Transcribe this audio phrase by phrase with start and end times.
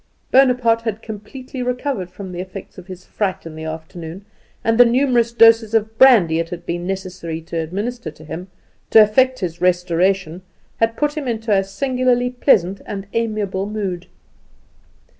[0.31, 4.25] Bonaparte had completely recovered from the effects of his fright in the afternoon,
[4.63, 8.47] and the numerous doses of brandy that it had been necessary to administer to him
[8.89, 10.41] to effect his restoration
[10.77, 14.07] had put him into a singularly pleasant and amiable mood.